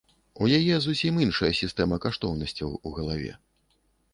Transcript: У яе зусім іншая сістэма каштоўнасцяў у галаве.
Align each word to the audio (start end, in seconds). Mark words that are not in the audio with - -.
У 0.43 0.47
яе 0.59 0.75
зусім 0.85 1.19
іншая 1.25 1.51
сістэма 1.61 1.99
каштоўнасцяў 2.07 2.69
у 2.87 2.95
галаве. 2.97 3.31